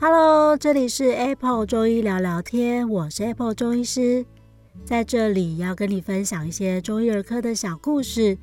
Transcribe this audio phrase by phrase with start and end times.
[0.00, 4.24] Hello，这里是 Apple 中医聊聊天，我是 Apple 中医师，
[4.84, 8.38] 在这里要跟你分享一些中医儿科的小故事，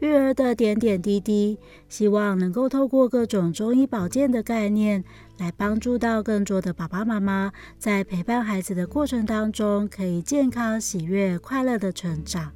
[0.00, 1.58] 育儿的点点滴滴，
[1.88, 5.02] 希望能够透过各种中医保健的概念，
[5.38, 12.52] 来帮助到更多的爸爸妈妈，在陪伴孩子的过程当中，可以健康、喜悦、快乐的成长。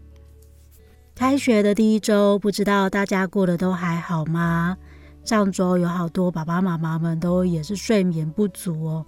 [1.15, 4.77] 开学的第一周，不知道大家过得都还好吗？
[5.25, 9.07] 上周有好多爸爸妈妈们都也是睡眠不足哦，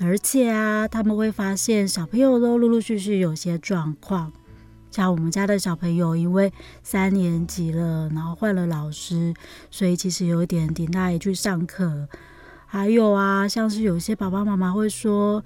[0.00, 4.32] 而且啊，他们会发现小朋友都陆陆续续有些状况，
[4.94, 6.52] 像我们家的小朋友，因为
[6.84, 9.34] 三年级了，然后换了老师，
[9.68, 12.06] 所以其实有一点点耐去上课。
[12.64, 15.44] 还有啊，像是有些爸爸妈妈会说，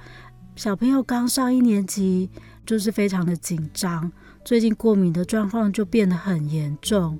[0.55, 2.29] 小朋友刚上一年级
[2.67, 4.13] 就是非常的紧张，
[4.45, 7.19] 最近过敏的状况就变得很严重。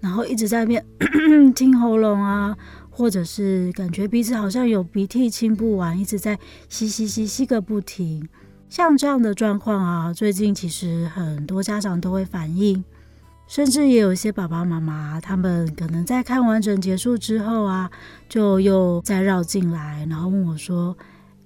[0.00, 0.84] 然后一直在那边
[1.54, 2.56] 清喉咙啊，
[2.90, 6.36] 或者是感觉鼻子好像有鼻涕清不完，一直在
[6.68, 8.28] 吸吸吸吸个不停。
[8.70, 12.82] 像这样的状况啊，最近其实很多家长都会反映，
[13.48, 17.90] 甚至也有一些爸爸妈妈，他们可能在看完整结束之后啊，
[18.28, 20.96] 就又再绕进来，然后问我说：“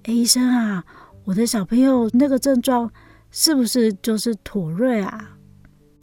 [0.05, 0.83] 哎，医生啊，
[1.23, 2.91] 我的小朋友那个症状
[3.31, 5.31] 是不是就是妥瑞啊？”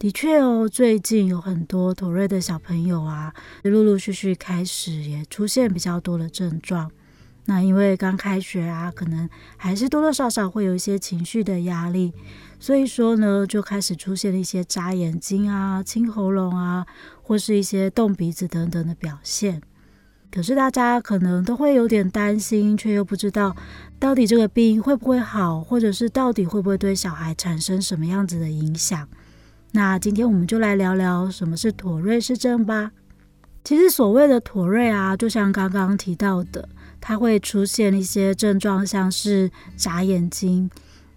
[0.00, 6.90] 的确哦，最近有很多妥瑞的小朋友啊，陆陆续续开始也出现比较多的症状。
[7.44, 12.12] 那因为刚开学啊，可能还是多多少少会有一些情绪的压力，
[12.60, 16.86] 所以说呢，就开始出现了一些眨眼睛啊、清喉咙啊，
[17.20, 19.60] 或是一些动鼻子等等的表现。
[20.30, 23.54] 可是大家可能都会有点担心，却又不知道
[23.98, 29.06] 到底这个病会不会好，或者是到底会不会对小孩产生什么样子的影响。
[29.72, 32.92] 那今天我们就来聊聊什么是妥瑞氏症吧。
[33.64, 36.68] 其实所谓的妥瑞啊，就像刚刚提到的，
[37.02, 40.70] 它会出现一些症状，像是眨眼睛，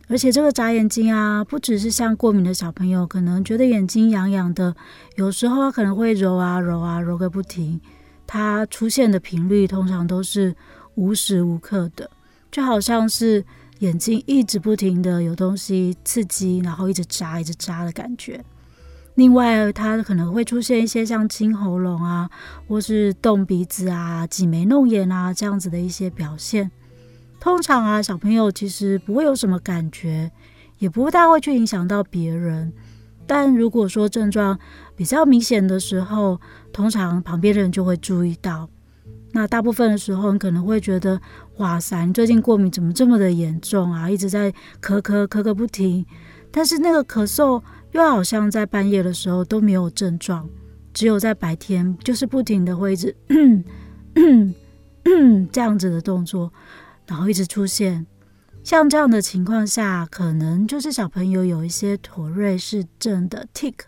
[0.09, 4.75] 而且这个眨眼睛啊，不只是像过敏的小朋友可能觉得眼睛痒痒的，
[5.16, 7.79] 有时候可能会揉啊揉啊揉个不停。
[8.28, 10.56] 它出现的频率通常都是
[10.96, 12.09] 无时无刻的，
[12.52, 13.46] 就好像是。
[13.79, 18.41] 眼睛一直不停的有东西刺激，然后一直眨，一直眨的感觉。
[19.16, 22.30] 另外，它可能会出现一些像清喉咙啊，
[22.68, 26.70] 或是动鼻子啊、挤眉弄眼啊这样子的一些表现。
[27.40, 30.31] 通常啊，小朋友其实不会有什么感觉，
[30.80, 32.74] 也不大会去影响到别人。
[33.28, 34.59] 但如果说症状
[34.96, 36.40] 比较明显的时候，
[36.74, 38.70] 通常旁边的人就会注意到。
[39.32, 41.20] 那大部分的时候，你可能会觉得，
[41.58, 44.09] 哇塞，你最近过敏怎么这么的严重啊？
[44.09, 44.52] 一直在
[44.82, 46.06] 咳咳咳个不停，
[46.52, 47.62] 但是那个咳嗽
[47.95, 50.50] 又好像在半夜的时候都没有症状，
[50.94, 53.16] 只有在白天就是不停的会一直
[55.50, 56.51] 这样子的动作，
[57.07, 58.05] 然后一直出现。
[58.66, 63.85] 像这样的情况下，可能就是小朋友有一些妥瑞氏症的 tic，T-I-C-S，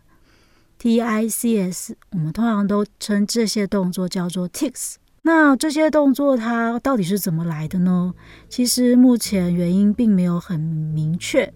[2.12, 4.96] 我们通常都称这些动作叫做 tics。
[5.24, 8.14] 那这些动作它到底是怎么来的呢？
[8.48, 11.54] 其实目前原因并没有很明确，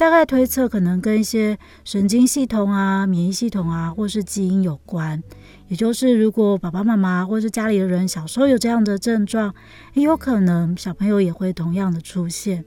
[0.00, 5.22] 大概推测可能跟一些神经系统啊、免疫系统啊，或是基因有关。
[5.68, 9.54] 也就是如果爸爸妈妈或是家里的人小时候有这样的症状，
[9.92, 12.64] 也有可能小朋友也会同样的出现。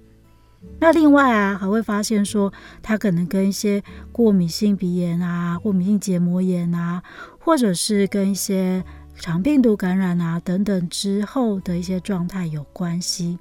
[0.79, 7.01] 那另外啊，还会发现说，它可能跟一些过敏性鼻炎啊、过敏性结膜炎啊，
[7.39, 8.83] 或者是跟一些
[9.15, 13.39] 肠病毒感染啊等等之后的一些状态有关系。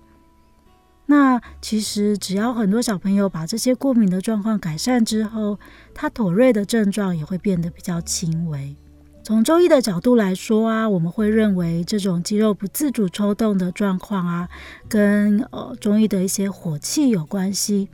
[1.13, 5.59] 那其实只要很多小朋友把这些过敏的状况改善之后，
[5.93, 8.75] 他妥瑞的症状也会变得比较轻微。
[9.23, 14.49] 从中医的角度来说啊，我们会认为这种肌肉不自主抽动的状况啊，
[14.89, 17.91] 跟呃中医的一些火气有关系，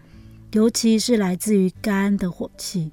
[0.52, 2.92] 尤其是来自于肝的火气。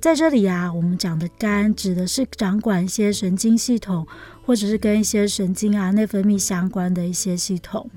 [0.00, 4.06] 在这里啊，我们讲的肝指的是掌管一些神经系统，
[4.46, 7.90] 或者是跟一些神经啊、内分泌相关的一些系统，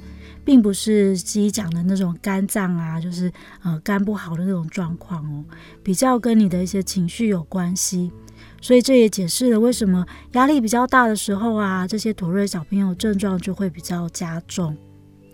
[0.44, 3.32] 并不是西医讲的那种肝脏啊，就是
[3.64, 5.44] 呃肝不好的那种状况哦，
[5.84, 8.12] 比较跟你的一些情绪有关系。
[8.60, 14.78] 所以这也解释了为什么压力比较大的时候啊，这些妥瑞小朋友症状就会比较加重。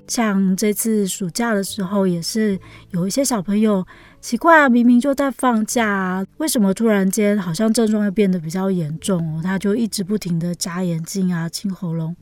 [0.08, 2.58] 像这次暑假的时候，也是
[2.92, 3.86] 有一些小朋友
[4.22, 9.42] 奇怪啊，明明就在放假啊，为什么突然间好像症状又变得比较严重哦？
[9.44, 12.16] 他就一直不停的眨眼睛啊、清喉咙，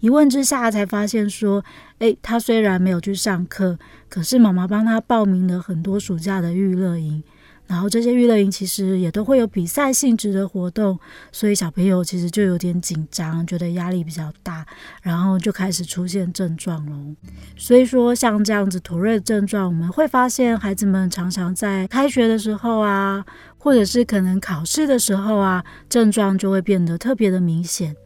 [0.00, 1.64] 一问之下才发现说，
[1.98, 3.78] 诶，他虽然没有去上课，
[4.08, 7.22] 可是妈妈帮他报名了很多暑假的娱乐营。
[7.68, 10.96] 然后这些娱乐营其实也都会有比赛性质的活动，
[11.32, 14.64] 所以小朋友其实就有点紧张，觉得压力比较大，
[15.02, 17.16] 然后就开始出现症状喽。
[17.56, 23.26] 所以说像这样子妥瑞症状，我们会发现孩子们常常在开学的时候啊，
[23.58, 27.96] 或者是可能考试的时候啊，症状就会变得特别的明显。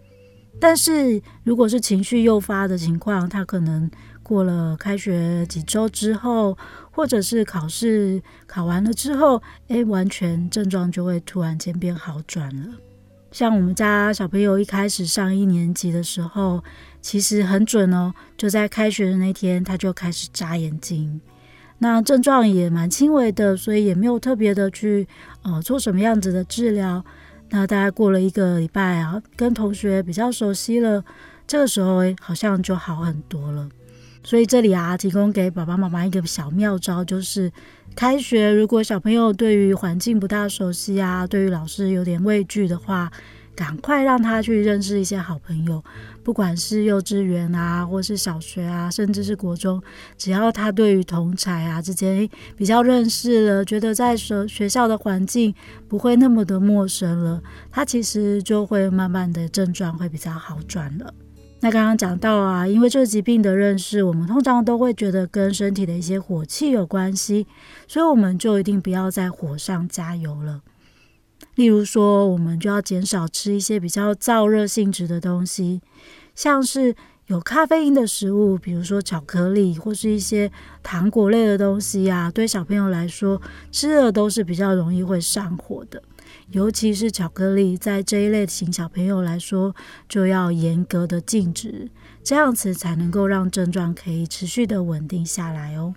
[0.61, 3.91] 但是如果是情绪诱发的情况，他可能
[4.23, 6.57] 过了开学几周之后，
[6.91, 12.75] 或者是考试考完了之后，诶，完全症状就会突然间变好转了。
[13.33, 16.63] 像我们家小朋友一开始上一年级的时候，
[17.01, 21.21] 其实很准哦，就在开学的那天他就开始眨眼睛，
[21.79, 25.09] 那症状也蛮轻微的，所以也没有特别的去
[25.43, 27.05] 呃做什么样子的治疗。
[27.51, 31.05] 那大概过了一个礼拜啊，跟同学比较熟悉了，
[31.47, 33.69] 这个时候，好像就好很多了。
[34.23, 37.51] 所以这里啊，提供给爸爸妈妈一个小妙招，就是
[37.97, 43.11] 开学如果小朋友对于环境不大熟悉啊，对于老师有点畏惧的话，
[43.55, 45.83] 赶快让他去认识一些好朋友，
[46.23, 49.83] 不管是幼稚园啊，或是小学啊，甚至是国中，
[50.17, 55.55] 只要他对于同侪啊之间比较认识了，觉得在学学校的环境
[55.89, 61.13] 不会那么的陌生了，他其实就会慢慢的症状会比较好转了。
[61.63, 67.47] 那刚刚讲到啊，因为这疾病的认识，我们通常都会觉得跟身体的一些火气有关系，
[67.87, 70.63] 所以我们就一定不要在火上加油了。
[71.55, 75.81] 例如说，我们就要减少吃一些比较燥热性质的东西，
[76.35, 76.95] 像是
[77.27, 80.51] 有咖啡因的食物，比如说巧克力或是一些
[80.83, 83.41] 糖果类的东西啊，对小朋友来说，
[83.71, 86.03] 吃了都是比较容易会上火的。
[86.51, 89.75] 尤其是巧克力，在这一类型小朋友来说，
[90.09, 91.89] 就要严格的禁止，
[92.23, 95.95] 这样子才能够让症状可以持续的稳定下来哦。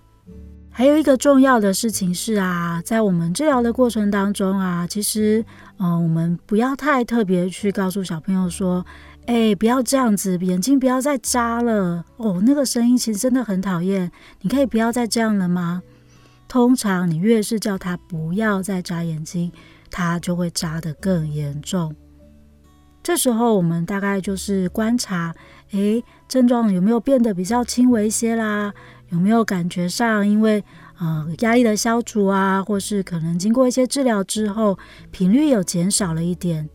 [0.76, 5.44] 还有一个重要的事情是啊，在我们治疗的过程当中啊，其实，
[5.78, 8.84] 嗯、我们不要太特别去告诉小朋友说，
[9.26, 14.10] 哎，不要这样子，眼睛不要再眨了哦，那个声音其实真的很讨厌，
[14.40, 15.80] 你可以不要再这样了吗？
[16.48, 19.52] 通常你越是叫他不要再眨眼睛，
[19.92, 21.94] 他就会眨得更严重。
[23.00, 25.32] 这时候我们大概就是观察，
[25.70, 28.74] 诶，症状有没有变得比较轻微一些啦？
[29.14, 30.62] 有没有感觉上因为
[30.98, 34.76] 呃压力的消除啊，或是可能经过一些治疗之后，
[35.12, 36.68] 频率有减少了一点？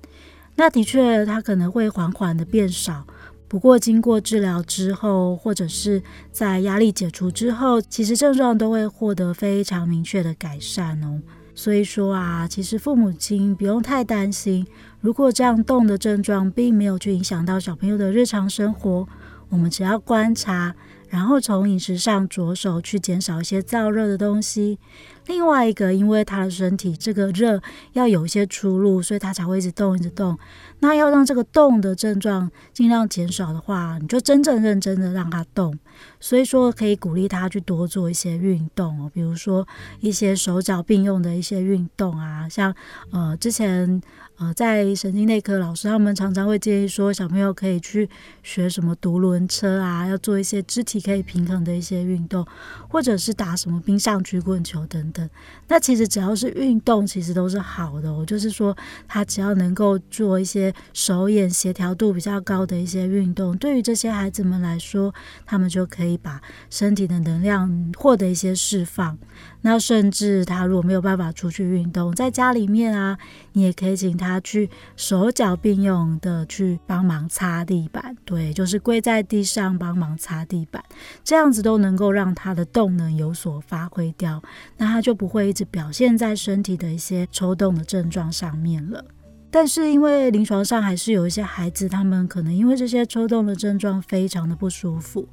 [0.56, 3.06] 那的确，它可能会缓缓的变少。
[3.50, 6.02] 不过经过治疗之后，或者是
[6.32, 11.22] 在压力解除之后，其实症状都会获得非常明确的改善哦。
[11.54, 14.66] 所以说啊，其实父母亲不用太担心。
[15.02, 19.06] 如果这样动的症状并没有去影响到小朋友的日常生活，
[19.50, 20.76] 我们只要观察，
[21.10, 24.80] 然后从饮食上着手去减少一些燥热的东西。
[25.26, 27.62] 另外一个，因为他的身体这个热
[27.94, 30.38] 要有一些出路，所以他才会一直动，一直动。
[30.80, 35.78] 那要让这个动的症状尽量减少的话，你就真正认真的让他动。
[36.20, 39.68] 所以说，可以鼓励他去多做一些运动哦，比如说
[40.00, 42.74] 一些手脚并用的一些运动啊，像
[43.12, 44.02] 呃之前
[44.38, 48.10] 呃在神经内科老师他们常常会建议说，小朋友可以去
[48.44, 52.46] 学什么独轮车啊，要做一些肢体可以平衡的一些运动，
[52.88, 55.30] 或者是打什么冰上曲棍球等等。
[55.68, 58.26] 那其实只要是运动，其实都是好的哦。
[58.26, 65.12] 就是说，他只要能够做一些手眼协调度比较高的一些运动，对于这些孩子们来说，
[65.48, 66.20] 他们就可以。
[66.22, 69.18] 把身体的能量获得一些释放。
[69.62, 73.18] 那甚至他如果没有办法出去运动，在家里面啊，
[73.54, 78.16] 你也可以请他去手脚并用的去帮忙擦地板。
[78.26, 80.84] 对，就是跪在地上帮忙擦地板，
[81.24, 84.42] 这样子都能够让他的动能有所发挥掉。
[84.78, 89.06] 那他就不会一直表现在身体的一些抽动的症状上面了。
[89.52, 95.28] 但是因为临床上还是有一些孩子，他们可能因为这些抽动的症状非常的不舒服。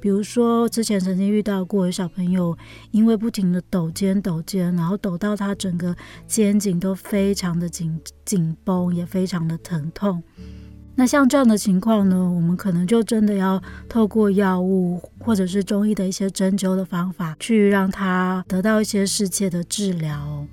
[0.00, 2.58] 比如说，之前曾经遇到过有小朋友，
[2.90, 5.94] 因为不停的抖肩抖肩，然后抖到他整个
[6.26, 10.20] 肩颈都非常的紧紧绷，也非常的疼痛。
[10.96, 20.44] 那像这样的情况呢，我们可能就真的要透过药物或者是中医的一些针灸的方法，去让他得到一些适切的治疗。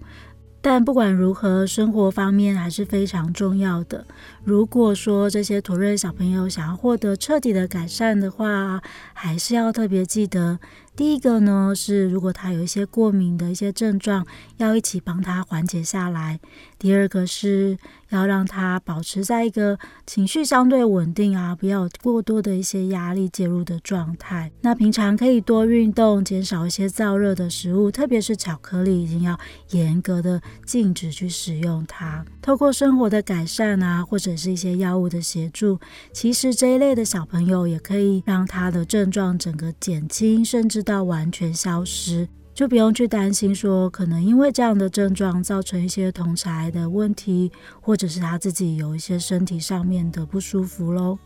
[0.62, 4.06] 但不管如何，生活方面还是非常重要的。
[4.44, 8.82] 如果说这些土瑞小朋友想要获得彻底的改善的话，
[9.14, 10.60] 还是要特别记得
[11.00, 14.28] 第一个呢是，如果他有一些过敏的一些症状，
[14.58, 16.42] 要一起帮他缓解下来。
[16.78, 17.78] 第二个是
[18.10, 24.52] 要让他保持在一个情绪相对稳定啊，不要过多的一些压力介入的状态。
[24.60, 29.40] 那平常可以多运动，减少一些燥热的食物，特别是巧克力，一定要
[29.70, 32.26] 严格的禁止去使用它。
[32.42, 35.80] 透过生活的改善啊，或者是一些药物的协助，
[36.12, 51.20] 其实这一类的小朋友也可以让他的症状整个减轻，甚至到完全消失，就不用去担心说可能因为这样的症状造成一些同侪的问题，或者是他自己有一些身体上面的不舒服喽。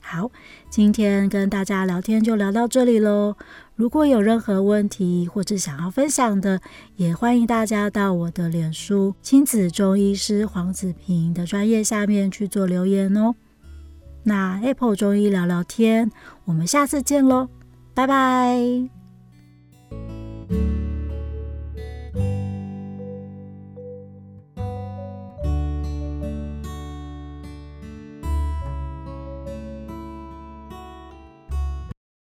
[0.00, 0.30] 好，
[0.70, 3.36] 今天跟大家聊天就聊到这里喽。
[3.76, 6.58] 如果有任何问题或者想要分享的，
[6.96, 13.34] 也欢迎大家到我的脸书亲子中医师黄子平的专业下面去做留言哦。
[14.22, 16.10] 那 Apple 中医聊聊天，
[16.46, 17.50] 我们下次见喽。
[17.94, 18.99] 拜拜。